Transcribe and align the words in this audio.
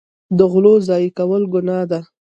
د 0.37 0.39
غلو 0.51 0.73
ضایع 0.87 1.11
کول 1.17 1.43
ګناه 1.53 1.83
ده. 1.91 1.99